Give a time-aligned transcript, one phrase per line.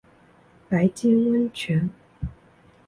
[0.67, 1.87] 白金温泉